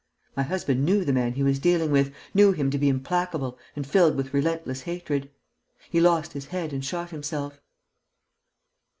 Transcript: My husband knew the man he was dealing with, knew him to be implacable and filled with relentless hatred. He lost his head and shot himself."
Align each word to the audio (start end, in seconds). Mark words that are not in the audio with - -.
My 0.35 0.41
husband 0.41 0.83
knew 0.83 1.05
the 1.05 1.13
man 1.13 1.33
he 1.33 1.43
was 1.43 1.59
dealing 1.59 1.91
with, 1.91 2.11
knew 2.33 2.53
him 2.53 2.71
to 2.71 2.79
be 2.79 2.89
implacable 2.89 3.59
and 3.75 3.85
filled 3.85 4.15
with 4.15 4.33
relentless 4.33 4.81
hatred. 4.81 5.29
He 5.91 6.01
lost 6.01 6.33
his 6.33 6.47
head 6.47 6.73
and 6.73 6.83
shot 6.83 7.11
himself." 7.11 7.61